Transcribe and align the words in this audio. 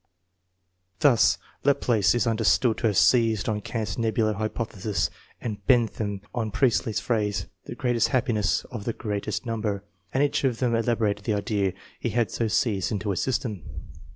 Thus, 1.01 1.37
Laplace 1.63 2.15
is 2.15 2.25
understood 2.25 2.79
to 2.79 2.87
have 2.87 2.97
seized 2.97 3.47
on 3.47 3.61
Kant's 3.61 3.99
nebular 3.99 4.33
hypothesis 4.33 5.11
and 5.39 5.63
Bentham 5.67 6.21
on 6.33 6.49
Priestley's 6.49 6.99
phi'ase," 6.99 7.45
the 7.65 7.75
greatest 7.75 8.07
happiness 8.07 8.63
of 8.71 8.85
the 8.85 8.93
greatest 8.93 9.45
number," 9.45 9.83
and 10.11 10.23
each 10.23 10.43
of 10.43 10.57
them 10.57 10.73
elaborated 10.73 11.25
the 11.25 11.35
idea 11.35 11.73
he 11.99 12.09
had 12.09 12.31
so 12.31 12.47
seized, 12.47 12.91
into 12.91 13.11
a 13.11 13.15
system. 13.15 13.63